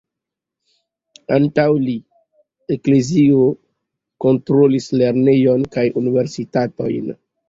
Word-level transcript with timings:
Antaŭ 1.35 1.65
li, 1.81 1.91
Eklezio 2.75 3.41
kontrolis 4.25 4.87
lernejojn 5.03 5.69
kaj 5.77 5.85
Universitatojn. 6.03 7.13